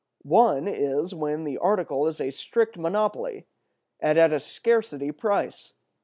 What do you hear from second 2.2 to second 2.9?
strict